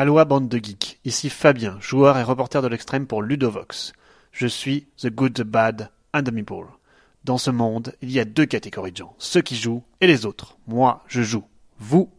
Aloha 0.00 0.24
bande 0.24 0.48
de 0.48 0.58
geeks, 0.58 1.00
ici 1.04 1.28
Fabien, 1.28 1.76
joueur 1.80 2.18
et 2.18 2.22
reporter 2.22 2.62
de 2.62 2.68
l'extrême 2.68 3.08
pour 3.08 3.20
Ludovox. 3.20 3.92
Je 4.30 4.46
suis 4.46 4.86
The 4.96 5.08
Good, 5.08 5.34
The 5.34 5.42
Bad 5.42 5.90
and 6.14 6.22
The 6.22 6.30
Meeple. 6.30 6.68
Dans 7.24 7.36
ce 7.36 7.50
monde, 7.50 7.96
il 8.00 8.12
y 8.12 8.20
a 8.20 8.24
deux 8.24 8.46
catégories 8.46 8.92
de 8.92 8.98
gens, 8.98 9.16
ceux 9.18 9.42
qui 9.42 9.56
jouent 9.56 9.82
et 10.00 10.06
les 10.06 10.24
autres. 10.24 10.56
Moi, 10.68 11.02
je 11.08 11.22
joue. 11.22 11.42
Vous, 11.80 12.12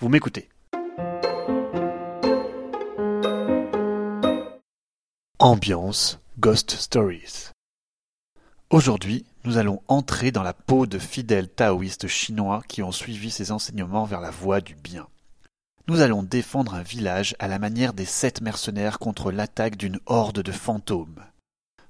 vous 0.00 0.08
m'écoutez. 0.08 0.48
Ambiance 5.38 6.18
Ghost 6.40 6.72
Stories. 6.72 7.50
Aujourd'hui, 8.70 9.24
nous 9.44 9.58
allons 9.58 9.80
entrer 9.86 10.32
dans 10.32 10.42
la 10.42 10.54
peau 10.54 10.86
de 10.86 10.98
fidèles 10.98 11.48
taoïstes 11.48 12.08
chinois 12.08 12.64
qui 12.66 12.82
ont 12.82 12.90
suivi 12.90 13.30
ces 13.30 13.52
enseignements 13.52 14.06
vers 14.06 14.20
la 14.20 14.32
voie 14.32 14.60
du 14.60 14.74
bien. 14.74 15.06
Nous 15.88 16.00
allons 16.00 16.22
défendre 16.22 16.74
un 16.74 16.82
village 16.82 17.34
à 17.40 17.48
la 17.48 17.58
manière 17.58 17.92
des 17.92 18.04
sept 18.04 18.40
mercenaires 18.40 19.00
contre 19.00 19.32
l'attaque 19.32 19.76
d'une 19.76 19.98
horde 20.06 20.40
de 20.40 20.52
fantômes. 20.52 21.24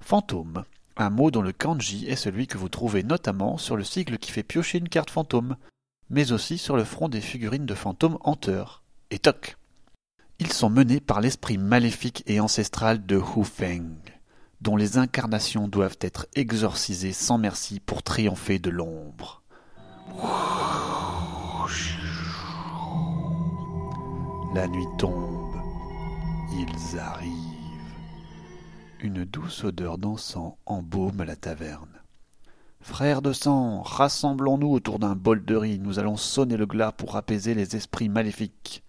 Fantôme, 0.00 0.64
un 0.96 1.10
mot 1.10 1.30
dont 1.30 1.42
le 1.42 1.52
kanji 1.52 2.06
est 2.06 2.16
celui 2.16 2.47
que 2.47 2.56
vous 2.56 2.70
trouvez 2.70 3.02
notamment 3.02 3.59
sur 3.59 3.77
le 3.77 3.84
sigle 3.84 4.19
qui 4.19 4.30
fait 4.30 4.42
piocher 4.42 4.78
une 4.78 4.88
carte 4.88 5.10
fantôme, 5.10 5.56
mais 6.09 6.33
aussi 6.33 6.56
sur 6.56 6.77
le 6.77 6.84
front 6.84 7.09
des 7.09 7.20
figurines 7.20 7.66
de 7.66 7.74
fantômes 7.74 8.19
hanteurs, 8.23 8.83
et 9.10 9.19
toc. 9.19 9.56
Ils 10.38 10.52
sont 10.52 10.70
menés 10.70 11.00
par 11.00 11.20
l'esprit 11.20 11.59
maléfique 11.59 12.22
et 12.27 12.41
ancestral 12.41 13.05
de 13.05 13.16
Hu 13.16 13.45
Feng, 13.45 13.98
dont 14.62 14.77
les 14.77 14.97
incarnations 14.97 15.69
doivent 15.69 15.98
être 16.00 16.27
exorcisées 16.34 17.12
sans 17.12 17.36
merci 17.36 17.78
pour 17.78 18.02
triompher 18.02 18.59
de 18.59 18.70
l'ombre. 18.70 19.42
La 24.55 24.69
nuit 24.69 24.87
tombe, 24.98 25.56
ils 26.52 26.98
arrivent. 26.98 27.30
Une 29.01 29.25
douce 29.25 29.64
odeur 29.64 29.97
d'encens 29.97 30.56
embaume 30.67 31.22
la 31.22 31.36
taverne. 31.36 32.03
Frères 32.83 33.23
de 33.23 33.33
sang, 33.33 33.80
rassemblons-nous 33.80 34.70
autour 34.70 34.98
d'un 34.98 35.14
bol 35.14 35.42
de 35.42 35.56
riz, 35.56 35.78
nous 35.78 35.98
allons 35.98 36.19
sonner 36.19 36.58
le 36.58 36.67
glas 36.67 36.92
pour 36.92 37.17
apaiser 37.17 37.55
les 37.55 37.77
esprits 37.77 38.11
maléfiques. 38.11 38.83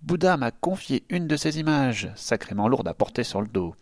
Bouddha 0.00 0.38
m'a 0.38 0.50
confié 0.50 1.04
une 1.10 1.26
de 1.26 1.36
ces 1.36 1.58
images, 1.58 2.10
sacrément 2.16 2.66
lourde 2.66 2.88
à 2.88 2.94
porter 2.94 3.22
sur 3.22 3.42
le 3.42 3.48
dos. 3.48 3.74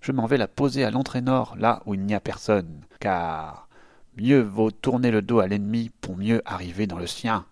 Je 0.00 0.12
m'en 0.12 0.24
vais 0.24 0.38
la 0.38 0.48
poser 0.48 0.82
à 0.82 0.90
l'entrée 0.90 1.20
nord, 1.20 1.56
là 1.58 1.82
où 1.84 1.92
il 1.92 2.00
n'y 2.00 2.14
a 2.14 2.20
personne, 2.20 2.80
car 3.00 3.68
mieux 4.16 4.40
vaut 4.40 4.70
tourner 4.70 5.10
le 5.10 5.20
dos 5.20 5.40
à 5.40 5.46
l'ennemi 5.46 5.90
pour 6.00 6.16
mieux 6.16 6.40
arriver 6.46 6.86
dans 6.86 6.98
le 6.98 7.06
sien. 7.06 7.44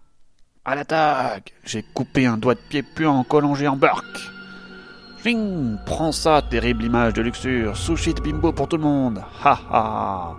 À 0.69 0.75
l'attaque 0.75 1.53
J'ai 1.65 1.85
coupé 1.95 2.27
un 2.27 2.37
doigt 2.37 2.57
de 2.57 2.61
pied 2.61 2.83
puant 2.83 3.23
collongé 3.23 3.69
en 3.69 3.77
burk. 3.77 4.05
Ching 5.23 5.77
Prends 5.87 6.11
ça, 6.11 6.43
terrible 6.43 6.83
image 6.83 7.13
de 7.13 7.23
luxure 7.23 7.77
Sushi 7.77 8.15
de 8.15 8.21
bimbo 8.21 8.51
pour 8.51 8.67
tout 8.67 8.77
le 8.77 8.83
monde 8.83 9.23
Ha 9.45 9.61
ha 9.71 10.35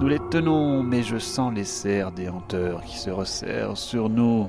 Nous 0.00 0.08
les 0.08 0.18
tenons, 0.30 0.82
mais 0.82 1.02
je 1.02 1.18
sens 1.18 1.52
les 1.52 1.66
serres 1.66 2.10
des 2.10 2.30
hanteurs 2.30 2.82
qui 2.84 2.96
se 2.96 3.10
resserrent 3.10 3.76
sur 3.76 4.08
nous. 4.08 4.48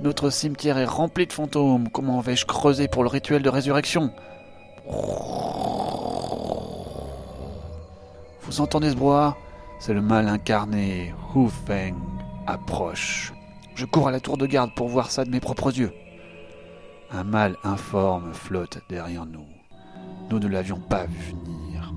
Notre 0.00 0.28
cimetière 0.28 0.78
est 0.78 0.86
rempli 0.86 1.28
de 1.28 1.32
fantômes. 1.32 1.88
Comment 1.90 2.20
vais-je 2.20 2.44
creuser 2.44 2.88
pour 2.88 3.04
le 3.04 3.10
rituel 3.10 3.42
de 3.42 3.50
résurrection? 3.50 4.10
Vous 8.42 8.60
entendez 8.60 8.90
ce 8.90 8.96
bois 8.96 9.36
C'est 9.78 9.94
le 9.94 10.02
mal 10.02 10.26
incarné, 10.26 11.14
Hu 11.36 11.48
Feng, 11.64 11.94
approche. 12.48 13.32
Je 13.78 13.84
cours 13.84 14.08
à 14.08 14.10
la 14.10 14.18
tour 14.18 14.36
de 14.36 14.44
garde 14.44 14.74
pour 14.74 14.88
voir 14.88 15.08
ça 15.08 15.24
de 15.24 15.30
mes 15.30 15.38
propres 15.38 15.72
yeux. 15.72 15.92
Un 17.12 17.22
mal 17.22 17.54
informe 17.62 18.34
flotte 18.34 18.78
derrière 18.88 19.24
nous. 19.24 19.46
Nous 20.30 20.40
ne 20.40 20.48
l'avions 20.48 20.80
pas 20.80 21.04
vu 21.04 21.32
venir. 21.32 21.92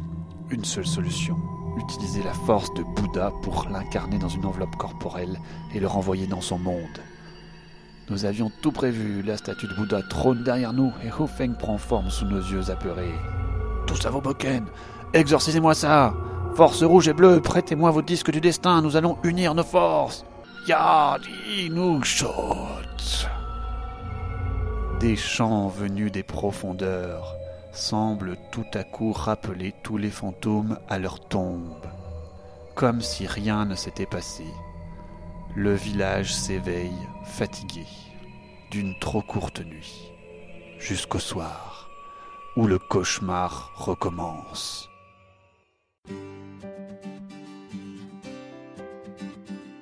Une 0.52 0.64
seule 0.64 0.86
solution, 0.86 1.36
utiliser 1.78 2.22
la 2.22 2.34
force 2.34 2.72
de 2.76 2.84
Bouddha 2.84 3.32
pour 3.42 3.66
l'incarner 3.68 4.20
dans 4.20 4.30
une 4.30 4.46
enveloppe 4.46 4.76
corporelle 4.76 5.40
et 5.74 5.80
le 5.80 5.88
renvoyer 5.88 6.28
dans 6.28 6.40
son 6.40 6.60
monde. 6.60 7.02
Nous 8.12 8.26
avions 8.26 8.52
tout 8.62 8.72
prévu, 8.72 9.24
la 9.24 9.38
statue 9.38 9.66
de 9.66 9.74
Bouddha 9.74 10.04
trône 10.04 10.44
derrière 10.44 10.74
nous 10.74 10.94
et 11.04 11.08
Hu 11.08 11.28
Feng 11.28 11.56
prend 11.58 11.80
forme 11.80 12.12
sous 12.12 12.26
nos 12.26 12.42
yeux 12.42 12.70
apeurés. 12.70 13.16
Tous 13.88 14.06
à 14.06 14.12
vos 14.12 14.22
boken 14.22 14.68
Exorcisez-moi 15.14 15.74
ça 15.74 16.14
Force 16.54 16.84
rouge 16.84 17.08
et 17.08 17.14
bleue, 17.14 17.42
prêtez-moi 17.42 17.90
vos 17.90 18.04
disques 18.04 18.30
du 18.30 18.40
destin, 18.40 18.84
nous 18.84 18.98
allons 18.98 19.18
unir 19.24 19.56
nos 19.56 19.64
forces 19.64 20.26
Des 25.00 25.16
chants 25.16 25.68
venus 25.70 26.12
des 26.12 26.22
profondeurs 26.22 27.36
semblent 27.72 28.38
tout 28.52 28.68
à 28.76 28.84
coup 28.84 29.12
rappeler 29.12 29.74
tous 29.82 29.98
les 29.98 30.12
fantômes 30.12 30.78
à 30.88 31.00
leur 31.00 31.20
tombe, 31.20 31.88
comme 32.76 33.02
si 33.02 33.26
rien 33.26 33.66
ne 33.66 33.74
s'était 33.74 34.06
passé. 34.06 34.46
Le 35.56 35.74
village 35.74 36.32
s'éveille, 36.32 37.08
fatigué, 37.24 37.88
d'une 38.70 38.94
trop 39.00 39.24
courte 39.24 39.62
nuit, 39.62 40.12
jusqu'au 40.78 41.20
soir, 41.20 41.90
où 42.56 42.68
le 42.68 42.78
cauchemar 42.78 43.72
recommence. 43.76 44.91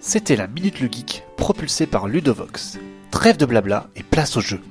C'était 0.02 0.38
la 0.38 0.48
Minute 0.48 0.80
le 0.80 0.88
Geek, 0.90 1.26
propulsée 1.36 1.86
par 1.86 2.08
Ludovox. 2.08 2.80
Trêve 3.12 3.36
de 3.36 3.46
blabla 3.46 3.88
et 3.98 4.04
place 4.04 4.38
au 4.38 4.42
jeu. 4.42 4.62